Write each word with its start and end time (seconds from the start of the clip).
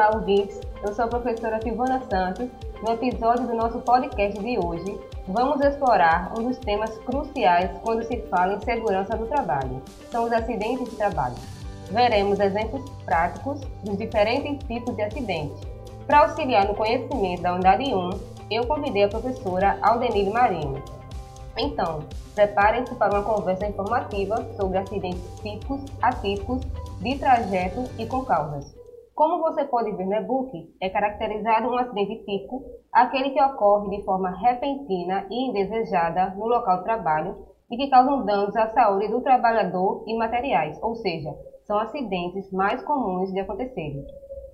Olá, 0.00 0.12
ouvintes. 0.14 0.58
Eu 0.82 0.94
sou 0.94 1.04
a 1.04 1.08
professora 1.08 1.60
Silvana 1.60 2.00
Santos. 2.08 2.48
No 2.82 2.94
episódio 2.94 3.46
do 3.46 3.52
nosso 3.52 3.80
podcast 3.80 4.40
de 4.40 4.58
hoje, 4.58 4.98
vamos 5.28 5.60
explorar 5.60 6.32
um 6.38 6.48
dos 6.48 6.56
temas 6.56 6.96
cruciais 7.00 7.70
quando 7.82 8.02
se 8.04 8.16
fala 8.30 8.54
em 8.54 8.60
segurança 8.62 9.14
do 9.14 9.26
trabalho. 9.26 9.82
São 10.10 10.24
os 10.24 10.32
acidentes 10.32 10.88
de 10.88 10.96
trabalho. 10.96 11.34
Veremos 11.90 12.40
exemplos 12.40 12.82
práticos 13.04 13.60
dos 13.84 13.98
diferentes 13.98 14.66
tipos 14.66 14.96
de 14.96 15.02
acidentes. 15.02 15.60
Para 16.06 16.20
auxiliar 16.20 16.66
no 16.66 16.74
conhecimento 16.74 17.42
da 17.42 17.52
unidade 17.52 17.94
1, 17.94 18.10
eu 18.50 18.66
convidei 18.66 19.04
a 19.04 19.08
professora 19.08 19.78
Aldenir 19.82 20.32
Marinho. 20.32 20.82
Então, 21.58 22.04
preparem-se 22.34 22.94
para 22.94 23.18
uma 23.18 23.22
conversa 23.22 23.66
informativa 23.66 24.48
sobre 24.58 24.78
acidentes 24.78 25.20
típicos, 25.42 25.82
atípicos, 26.00 26.62
de 27.02 27.18
trajeto 27.18 27.84
e 27.98 28.06
com 28.06 28.24
causas. 28.24 28.79
Como 29.20 29.38
você 29.42 29.66
pode 29.66 29.92
ver 29.92 30.06
no 30.06 30.14
e-book, 30.14 30.50
é 30.80 30.88
caracterizado 30.88 31.68
um 31.68 31.76
acidente 31.76 32.24
típico, 32.24 32.64
aquele 32.90 33.28
que 33.28 33.42
ocorre 33.42 33.94
de 33.94 34.02
forma 34.02 34.30
repentina 34.30 35.26
e 35.28 35.50
indesejada 35.50 36.30
no 36.36 36.46
local 36.46 36.78
de 36.78 36.84
trabalho 36.84 37.36
e 37.70 37.76
que 37.76 37.90
causam 37.90 38.24
danos 38.24 38.56
à 38.56 38.68
saúde 38.68 39.08
do 39.08 39.20
trabalhador 39.20 40.04
e 40.06 40.16
materiais, 40.16 40.82
ou 40.82 40.96
seja, 40.96 41.36
são 41.66 41.78
acidentes 41.78 42.50
mais 42.50 42.82
comuns 42.82 43.30
de 43.30 43.40
acontecerem. 43.40 44.02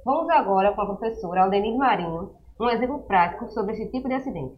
Vamos 0.05 0.29
agora 0.31 0.73
com 0.73 0.81
a 0.81 0.97
professora 0.97 1.45
Aldenir 1.45 1.77
Marinho, 1.77 2.33
um 2.61 2.69
exemplo 2.69 3.05
prático 3.05 3.49
sobre 3.51 3.75
esse 3.75 3.89
tipo 3.93 4.09
de 4.09 4.15
acidente. 4.15 4.57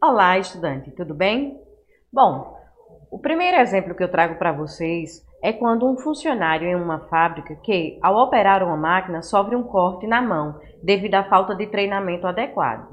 Olá, 0.00 0.38
estudante, 0.38 0.92
tudo 0.92 1.14
bem? 1.16 1.60
Bom, 2.12 2.56
o 3.10 3.18
primeiro 3.18 3.56
exemplo 3.56 3.96
que 3.96 4.04
eu 4.04 4.08
trago 4.08 4.38
para 4.38 4.52
vocês 4.52 5.26
é 5.42 5.52
quando 5.52 5.86
um 5.86 5.96
funcionário 5.96 6.68
em 6.68 6.74
uma 6.74 7.00
fábrica 7.08 7.54
que, 7.56 7.98
ao 8.02 8.16
operar 8.16 8.62
uma 8.62 8.76
máquina, 8.76 9.22
sofre 9.22 9.54
um 9.54 9.62
corte 9.62 10.06
na 10.06 10.20
mão 10.20 10.58
devido 10.82 11.14
à 11.14 11.24
falta 11.24 11.54
de 11.54 11.66
treinamento 11.66 12.26
adequado. 12.26 12.88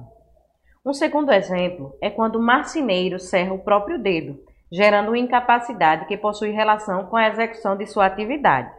Um 0.85 0.93
segundo 0.93 1.31
exemplo 1.31 1.95
é 1.99 2.09
quando 2.09 2.35
o 2.35 2.41
marceneiro 2.41 3.19
serra 3.19 3.53
o 3.53 3.59
próprio 3.59 3.97
dedo, 3.97 4.39
gerando 4.71 5.15
incapacidade 5.15 6.05
que 6.05 6.17
possui 6.17 6.51
relação 6.51 7.05
com 7.05 7.15
a 7.15 7.27
execução 7.27 7.75
de 7.75 7.87
sua 7.87 8.05
atividade. 8.05 8.71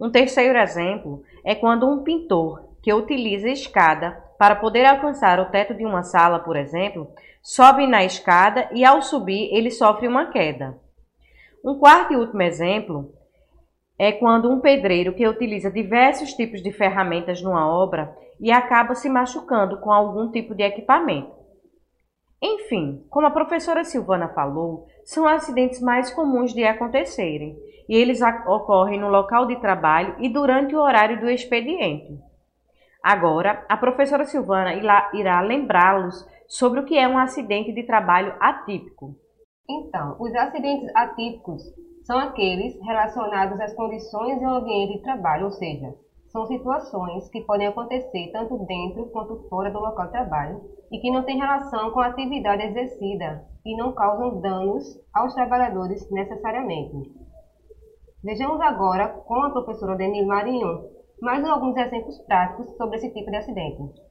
Um 0.00 0.10
terceiro 0.10 0.58
exemplo 0.58 1.22
é 1.44 1.54
quando 1.54 1.88
um 1.88 2.02
pintor 2.02 2.68
que 2.82 2.92
utiliza 2.92 3.48
escada 3.48 4.22
para 4.38 4.56
poder 4.56 4.84
alcançar 4.84 5.40
o 5.40 5.46
teto 5.46 5.74
de 5.74 5.84
uma 5.84 6.02
sala, 6.02 6.38
por 6.38 6.56
exemplo, 6.56 7.08
sobe 7.42 7.86
na 7.86 8.04
escada 8.04 8.68
e 8.72 8.84
ao 8.84 9.02
subir 9.02 9.48
ele 9.52 9.70
sofre 9.70 10.06
uma 10.06 10.26
queda. 10.26 10.76
Um 11.64 11.78
quarto 11.78 12.12
e 12.12 12.16
último 12.16 12.42
exemplo 12.42 13.12
é 13.98 14.12
quando 14.12 14.50
um 14.50 14.60
pedreiro 14.60 15.12
que 15.14 15.26
utiliza 15.26 15.70
diversos 15.70 16.32
tipos 16.32 16.62
de 16.62 16.70
ferramentas 16.70 17.42
numa 17.42 17.68
obra 17.68 18.16
e 18.40 18.52
acaba 18.52 18.94
se 18.94 19.08
machucando 19.08 19.80
com 19.80 19.90
algum 19.90 20.30
tipo 20.30 20.54
de 20.54 20.62
equipamento. 20.62 21.36
Enfim, 22.40 23.04
como 23.10 23.26
a 23.26 23.32
professora 23.32 23.82
Silvana 23.82 24.28
falou, 24.28 24.86
são 25.04 25.26
acidentes 25.26 25.80
mais 25.80 26.12
comuns 26.12 26.54
de 26.54 26.62
acontecerem 26.62 27.58
e 27.88 27.96
eles 27.96 28.20
ocorrem 28.46 29.00
no 29.00 29.08
local 29.08 29.46
de 29.46 29.56
trabalho 29.56 30.14
e 30.20 30.28
durante 30.28 30.76
o 30.76 30.80
horário 30.80 31.18
do 31.18 31.28
expediente. 31.28 32.16
Agora, 33.02 33.64
a 33.68 33.76
professora 33.76 34.24
Silvana 34.24 34.74
irá 35.12 35.40
lembrá-los 35.40 36.24
sobre 36.46 36.78
o 36.78 36.84
que 36.84 36.96
é 36.96 37.08
um 37.08 37.18
acidente 37.18 37.72
de 37.72 37.82
trabalho 37.82 38.34
atípico. 38.38 39.16
Então, 39.70 40.16
os 40.18 40.34
acidentes 40.34 40.88
atípicos 40.94 41.62
são 42.04 42.18
aqueles 42.18 42.74
relacionados 42.86 43.60
às 43.60 43.74
condições 43.74 44.40
e 44.40 44.44
ao 44.44 44.56
ambiente 44.56 44.96
de 44.96 45.02
trabalho, 45.02 45.44
ou 45.44 45.50
seja, 45.52 45.94
são 46.28 46.46
situações 46.46 47.28
que 47.30 47.42
podem 47.42 47.66
acontecer 47.66 48.30
tanto 48.32 48.64
dentro 48.64 49.06
quanto 49.10 49.46
fora 49.48 49.70
do 49.70 49.78
local 49.78 50.06
de 50.06 50.12
trabalho 50.12 50.62
e 50.90 50.98
que 50.98 51.10
não 51.10 51.22
têm 51.22 51.36
relação 51.36 51.90
com 51.90 52.00
a 52.00 52.06
atividade 52.06 52.62
exercida 52.62 53.44
e 53.64 53.76
não 53.76 53.92
causam 53.92 54.40
danos 54.40 54.84
aos 55.12 55.34
trabalhadores 55.34 56.10
necessariamente. 56.10 57.12
Vejamos 58.24 58.60
agora 58.62 59.08
com 59.08 59.42
a 59.42 59.50
professora 59.50 59.96
Denise 59.96 60.26
Marinho 60.26 60.88
mais 61.20 61.44
alguns 61.44 61.76
exemplos 61.76 62.18
práticos 62.26 62.74
sobre 62.76 62.96
esse 62.96 63.12
tipo 63.12 63.30
de 63.30 63.36
acidente. 63.36 64.07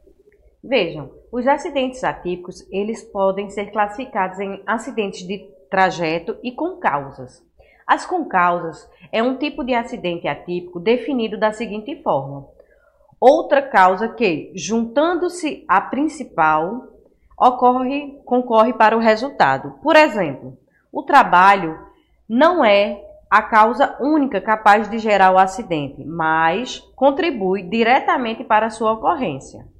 Vejam, 0.67 1.09
os 1.31 1.47
acidentes 1.47 2.03
atípicos, 2.03 2.67
eles 2.69 3.01
podem 3.01 3.49
ser 3.49 3.71
classificados 3.71 4.37
em 4.37 4.61
acidentes 4.67 5.25
de 5.25 5.47
trajeto 5.69 6.35
e 6.43 6.51
com 6.51 6.75
causas. 6.75 7.41
As 7.87 8.05
com 8.05 8.25
causas 8.25 8.85
é 9.09 9.23
um 9.23 9.37
tipo 9.37 9.63
de 9.63 9.73
acidente 9.73 10.27
atípico 10.27 10.77
definido 10.77 11.39
da 11.39 11.53
seguinte 11.53 12.03
forma: 12.03 12.49
outra 13.17 13.61
causa 13.61 14.09
que, 14.09 14.51
juntando-se 14.55 15.63
à 15.69 15.79
principal, 15.79 16.85
ocorre, 17.39 18.19
concorre 18.25 18.73
para 18.73 18.97
o 18.97 18.99
resultado. 18.99 19.79
Por 19.81 19.95
exemplo, 19.95 20.57
o 20.91 21.01
trabalho 21.01 21.79
não 22.27 22.65
é 22.65 23.01
a 23.31 23.41
causa 23.41 23.95
única 24.01 24.41
capaz 24.41 24.89
de 24.89 24.99
gerar 24.99 25.31
o 25.31 25.37
acidente, 25.37 26.03
mas 26.03 26.79
contribui 26.93 27.63
diretamente 27.63 28.43
para 28.43 28.65
a 28.65 28.69
sua 28.69 28.91
ocorrência. 28.91 29.76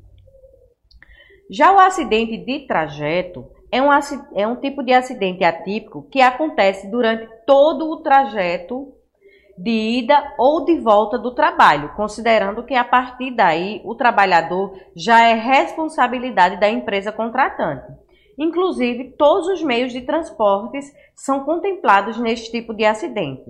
Já 1.49 1.71
o 1.71 1.79
acidente 1.79 2.37
de 2.37 2.67
trajeto 2.67 3.45
é 3.71 3.81
um, 3.81 3.89
é 4.35 4.47
um 4.47 4.55
tipo 4.55 4.83
de 4.83 4.93
acidente 4.93 5.43
atípico 5.43 6.07
que 6.11 6.21
acontece 6.21 6.89
durante 6.89 7.27
todo 7.45 7.89
o 7.89 7.97
trajeto 7.97 8.93
de 9.57 9.71
ida 9.71 10.33
ou 10.37 10.65
de 10.65 10.77
volta 10.79 11.17
do 11.17 11.33
trabalho, 11.33 11.93
considerando 11.95 12.63
que 12.63 12.75
a 12.75 12.83
partir 12.83 13.31
daí 13.31 13.81
o 13.83 13.95
trabalhador 13.95 14.77
já 14.95 15.25
é 15.27 15.33
responsabilidade 15.33 16.59
da 16.59 16.69
empresa 16.69 17.11
contratante. 17.11 17.91
Inclusive, 18.37 19.15
todos 19.17 19.47
os 19.47 19.63
meios 19.63 19.91
de 19.91 20.01
transportes 20.01 20.93
são 21.15 21.43
contemplados 21.43 22.19
neste 22.19 22.51
tipo 22.51 22.73
de 22.73 22.85
acidente. 22.85 23.49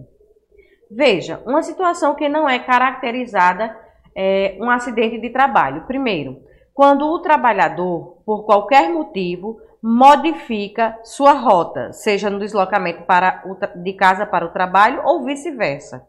Veja, 0.90 1.42
uma 1.46 1.62
situação 1.62 2.16
que 2.16 2.30
não 2.30 2.48
é 2.48 2.58
caracterizada 2.60 3.76
é 4.16 4.58
um 4.62 4.70
acidente 4.70 5.20
de 5.20 5.30
trabalho. 5.30 5.86
Primeiro, 5.86 6.42
quando 6.78 7.08
o 7.08 7.18
trabalhador, 7.18 8.22
por 8.24 8.46
qualquer 8.46 8.88
motivo, 8.94 9.60
modifica 9.82 11.00
sua 11.04 11.34
rota, 11.34 11.92
seja 11.92 12.30
no 12.30 12.38
deslocamento 12.38 13.02
para 13.02 13.44
de 13.78 13.94
casa 13.94 14.28
para 14.28 14.46
o 14.46 14.52
trabalho 14.52 15.02
ou 15.04 15.26
vice-versa. 15.26 16.08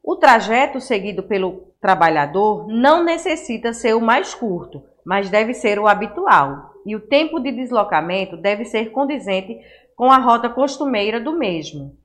O 0.00 0.14
trajeto 0.14 0.80
seguido 0.80 1.24
pelo 1.24 1.74
trabalhador 1.80 2.68
não 2.68 3.02
necessita 3.02 3.72
ser 3.72 3.94
o 3.94 4.00
mais 4.00 4.32
curto, 4.32 4.84
mas 5.04 5.28
deve 5.28 5.52
ser 5.52 5.80
o 5.80 5.88
habitual, 5.88 6.72
e 6.86 6.94
o 6.94 7.00
tempo 7.00 7.40
de 7.40 7.50
deslocamento 7.50 8.36
deve 8.36 8.64
ser 8.64 8.92
condizente 8.92 9.58
com 9.96 10.12
a 10.12 10.18
rota 10.18 10.48
costumeira 10.48 11.18
do 11.18 11.36
mesmo. 11.36 11.98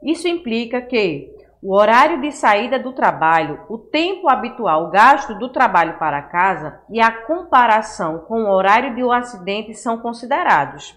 Isso 0.00 0.28
implica 0.28 0.80
que 0.80 1.35
o 1.66 1.74
horário 1.74 2.20
de 2.20 2.30
saída 2.30 2.78
do 2.78 2.92
trabalho, 2.92 3.58
o 3.68 3.76
tempo 3.76 4.28
habitual 4.28 4.88
gasto 4.88 5.34
do 5.34 5.48
trabalho 5.48 5.98
para 5.98 6.22
casa 6.22 6.80
e 6.88 7.00
a 7.00 7.10
comparação 7.10 8.20
com 8.20 8.44
o 8.44 8.52
horário 8.52 8.94
de 8.94 9.02
um 9.02 9.10
acidente 9.10 9.74
são 9.74 9.98
considerados. 9.98 10.96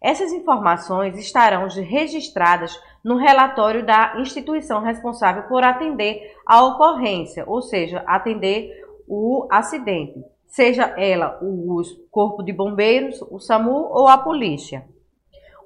Essas 0.00 0.30
informações 0.30 1.18
estarão 1.18 1.66
registradas 1.66 2.80
no 3.04 3.16
relatório 3.16 3.84
da 3.84 4.14
instituição 4.20 4.84
responsável 4.84 5.48
por 5.48 5.64
atender 5.64 6.32
a 6.46 6.62
ocorrência, 6.62 7.42
ou 7.48 7.60
seja, 7.60 8.04
atender 8.06 8.70
o 9.08 9.48
acidente, 9.50 10.24
seja 10.46 10.94
ela 10.96 11.40
o 11.42 11.82
Corpo 12.08 12.44
de 12.44 12.52
Bombeiros, 12.52 13.20
o 13.32 13.40
SAMU 13.40 13.88
ou 13.90 14.06
a 14.06 14.16
polícia. 14.16 14.86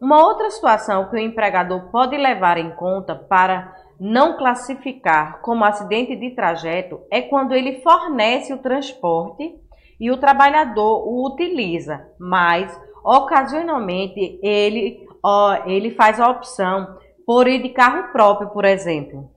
Uma 0.01 0.25
outra 0.25 0.51
situação 0.51 1.11
que 1.11 1.17
o 1.17 1.19
empregador 1.19 1.91
pode 1.91 2.17
levar 2.17 2.57
em 2.57 2.71
conta 2.71 3.15
para 3.15 3.77
não 4.01 4.37
classificar 4.37 5.41
como 5.41 5.65
acidente 5.65 6.15
de 6.15 6.31
trajeto 6.31 7.01
é 7.11 7.21
quando 7.21 7.55
ele 7.55 7.81
fornece 7.81 8.53
o 8.53 8.59
transporte 8.59 9.55
e 9.99 10.11
o 10.11 10.17
trabalhador 10.17 11.07
o 11.09 11.27
utiliza, 11.27 12.07
mas 12.19 12.79
ocasionalmente 13.05 14.39
ele, 14.43 15.07
ó, 15.23 15.65
ele 15.67 15.91
faz 15.91 16.21
a 16.21 16.29
opção 16.29 16.97
por 17.27 17.49
ir 17.49 17.61
de 17.63 17.71
carro 17.71 18.13
próprio, 18.13 18.51
por 18.51 18.65
exemplo. 18.65 19.31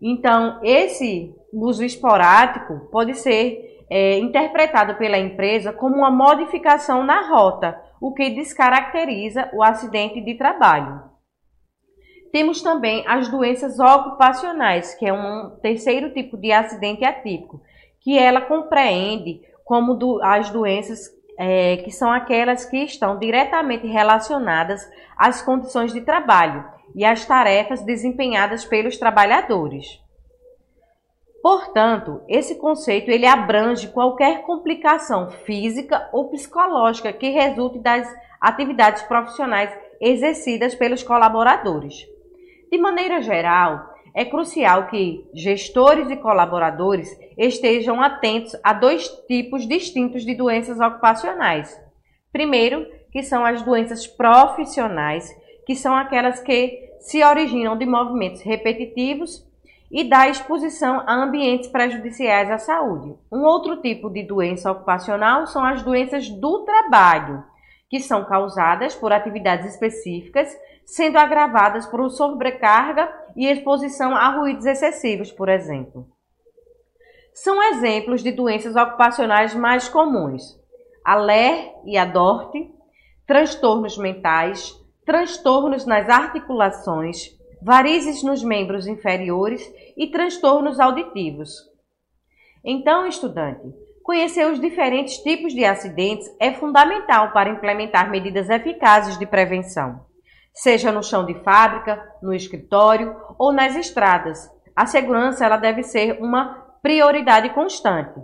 Então, 0.00 0.60
esse 0.62 1.34
uso 1.52 1.82
esporádico 1.82 2.88
pode 2.90 3.14
ser 3.14 3.84
é, 3.88 4.18
interpretado 4.18 4.96
pela 4.96 5.18
empresa 5.18 5.72
como 5.72 5.96
uma 5.96 6.10
modificação 6.10 7.02
na 7.02 7.28
rota, 7.28 7.80
o 8.00 8.12
que 8.12 8.30
descaracteriza 8.30 9.48
o 9.54 9.62
acidente 9.62 10.20
de 10.20 10.34
trabalho. 10.34 11.13
Temos 12.34 12.60
também 12.62 13.04
as 13.06 13.28
doenças 13.28 13.78
ocupacionais, 13.78 14.92
que 14.96 15.06
é 15.06 15.12
um 15.12 15.50
terceiro 15.62 16.12
tipo 16.12 16.36
de 16.36 16.50
acidente 16.50 17.04
atípico, 17.04 17.62
que 18.00 18.18
ela 18.18 18.40
compreende 18.40 19.40
como 19.64 19.94
do, 19.94 20.20
as 20.20 20.50
doenças 20.50 21.14
é, 21.38 21.76
que 21.76 21.92
são 21.92 22.10
aquelas 22.10 22.64
que 22.64 22.78
estão 22.78 23.20
diretamente 23.20 23.86
relacionadas 23.86 24.84
às 25.16 25.42
condições 25.42 25.92
de 25.92 26.00
trabalho 26.00 26.64
e 26.92 27.04
às 27.04 27.24
tarefas 27.24 27.84
desempenhadas 27.84 28.64
pelos 28.64 28.98
trabalhadores. 28.98 30.02
Portanto, 31.40 32.20
esse 32.26 32.56
conceito 32.56 33.12
ele 33.12 33.26
abrange 33.26 33.86
qualquer 33.86 34.42
complicação 34.42 35.30
física 35.30 36.08
ou 36.12 36.30
psicológica 36.30 37.12
que 37.12 37.30
resulte 37.30 37.78
das 37.78 38.12
atividades 38.40 39.04
profissionais 39.04 39.72
exercidas 40.00 40.74
pelos 40.74 41.04
colaboradores. 41.04 42.12
De 42.74 42.78
maneira 42.78 43.22
geral, 43.22 43.94
é 44.12 44.24
crucial 44.24 44.88
que 44.88 45.24
gestores 45.32 46.10
e 46.10 46.16
colaboradores 46.16 47.08
estejam 47.38 48.02
atentos 48.02 48.56
a 48.64 48.72
dois 48.72 49.06
tipos 49.28 49.64
distintos 49.64 50.24
de 50.24 50.34
doenças 50.34 50.80
ocupacionais. 50.80 51.80
Primeiro, 52.32 52.84
que 53.12 53.22
são 53.22 53.44
as 53.44 53.62
doenças 53.62 54.08
profissionais, 54.08 55.32
que 55.64 55.76
são 55.76 55.94
aquelas 55.94 56.40
que 56.40 56.90
se 56.98 57.22
originam 57.22 57.78
de 57.78 57.86
movimentos 57.86 58.42
repetitivos 58.42 59.46
e 59.88 60.02
da 60.02 60.28
exposição 60.28 61.04
a 61.06 61.14
ambientes 61.14 61.68
prejudiciais 61.68 62.50
à 62.50 62.58
saúde. 62.58 63.14
Um 63.30 63.44
outro 63.44 63.80
tipo 63.80 64.10
de 64.10 64.24
doença 64.24 64.72
ocupacional 64.72 65.46
são 65.46 65.64
as 65.64 65.80
doenças 65.84 66.28
do 66.28 66.64
trabalho, 66.64 67.44
que 67.94 68.00
são 68.00 68.24
causadas 68.24 68.92
por 68.92 69.12
atividades 69.12 69.72
específicas, 69.72 70.52
sendo 70.84 71.16
agravadas 71.16 71.86
por 71.86 72.10
sobrecarga 72.10 73.08
e 73.36 73.46
exposição 73.46 74.16
a 74.16 74.30
ruídos 74.30 74.66
excessivos, 74.66 75.30
por 75.30 75.48
exemplo. 75.48 76.04
São 77.32 77.62
exemplos 77.62 78.20
de 78.20 78.32
doenças 78.32 78.74
ocupacionais 78.74 79.54
mais 79.54 79.88
comuns: 79.88 80.60
a 81.04 81.14
LER 81.14 81.72
e 81.84 81.96
a 81.96 82.04
DORT, 82.04 82.68
transtornos 83.24 83.96
mentais, 83.96 84.74
transtornos 85.06 85.86
nas 85.86 86.08
articulações, 86.08 87.30
varizes 87.62 88.24
nos 88.24 88.42
membros 88.42 88.88
inferiores 88.88 89.72
e 89.96 90.08
transtornos 90.08 90.80
auditivos. 90.80 91.60
Então, 92.64 93.06
estudante, 93.06 93.72
conhecer 94.04 94.46
os 94.46 94.60
diferentes 94.60 95.16
tipos 95.16 95.54
de 95.54 95.64
acidentes 95.64 96.30
é 96.38 96.52
fundamental 96.52 97.32
para 97.32 97.48
implementar 97.48 98.10
medidas 98.10 98.50
eficazes 98.50 99.18
de 99.18 99.24
prevenção, 99.24 100.04
seja 100.52 100.92
no 100.92 101.02
chão 101.02 101.24
de 101.24 101.42
fábrica, 101.42 102.06
no 102.22 102.34
escritório 102.34 103.16
ou 103.38 103.50
nas 103.50 103.74
estradas. 103.74 104.46
A 104.76 104.84
segurança 104.84 105.46
ela 105.46 105.56
deve 105.56 105.82
ser 105.82 106.18
uma 106.20 106.62
prioridade 106.82 107.48
constante. 107.54 108.20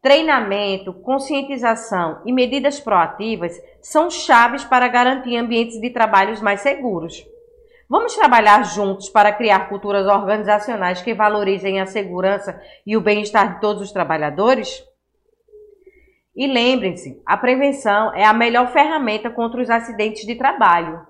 Treinamento, 0.00 0.94
conscientização 0.94 2.22
e 2.24 2.32
medidas 2.32 2.80
proativas 2.80 3.52
são 3.82 4.10
chaves 4.10 4.64
para 4.64 4.88
garantir 4.88 5.36
ambientes 5.36 5.78
de 5.78 5.90
trabalhos 5.90 6.40
mais 6.40 6.62
seguros. 6.62 7.22
Vamos 7.86 8.14
trabalhar 8.14 8.64
juntos 8.64 9.10
para 9.10 9.30
criar 9.30 9.68
culturas 9.68 10.06
organizacionais 10.06 11.02
que 11.02 11.12
valorizem 11.12 11.82
a 11.82 11.86
segurança 11.86 12.58
e 12.86 12.96
o 12.96 13.00
bem-estar 13.02 13.56
de 13.56 13.60
todos 13.60 13.82
os 13.82 13.92
trabalhadores? 13.92 14.90
E 16.34 16.46
lembrem-se, 16.46 17.20
a 17.26 17.36
prevenção 17.36 18.14
é 18.14 18.24
a 18.24 18.32
melhor 18.32 18.72
ferramenta 18.72 19.28
contra 19.28 19.60
os 19.60 19.68
acidentes 19.68 20.24
de 20.24 20.34
trabalho. 20.34 21.00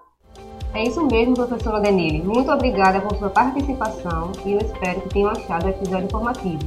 É 0.74 0.82
isso 0.82 1.06
mesmo, 1.06 1.34
professora 1.34 1.80
Denise. 1.80 2.26
Muito 2.26 2.50
obrigada 2.50 3.00
por 3.00 3.16
sua 3.16 3.30
participação 3.30 4.32
e 4.44 4.54
eu 4.54 4.58
espero 4.58 5.00
que 5.02 5.10
tenham 5.10 5.30
achado 5.30 5.66
o 5.66 5.68
episódio 5.68 6.06
informativo. 6.06 6.58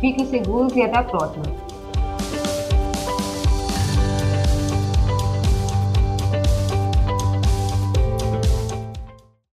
Fiquem 0.00 0.26
seguros 0.26 0.76
e 0.76 0.82
até 0.82 0.98
a 0.98 1.04
próxima. 1.04 1.44